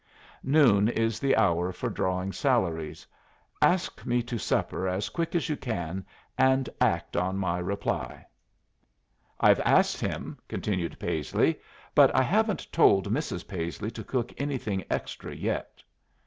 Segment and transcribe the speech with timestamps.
[0.41, 3.05] Noon is the hour for drawing salaries.
[3.61, 6.07] Ask me to supper as quick as you can,
[6.39, 8.25] and act on my reply.'
[9.39, 11.59] I've asked him," continued Paisley,
[11.93, 13.47] "but I haven't told Mrs.
[13.47, 15.83] Paisley to cook anything extra yet."